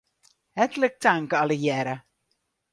Hertlik 0.57 0.95
tank 1.05 1.31
allegearre. 1.41 1.95